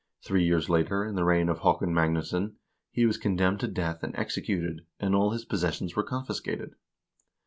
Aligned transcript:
Three 0.23 0.43
years 0.43 0.67
later, 0.67 1.05
in 1.05 1.13
the 1.13 1.23
reign 1.23 1.47
of 1.47 1.59
Haakon 1.59 1.93
Magnusson, 1.93 2.55
he 2.89 3.05
was 3.05 3.19
condemned 3.19 3.59
to 3.59 3.67
death 3.67 4.01
and 4.01 4.15
executed, 4.15 4.83
and 4.99 5.13
all 5.13 5.29
his 5.29 5.45
possessions 5.45 5.95
were 5.95 6.01
confiscated. 6.01 6.73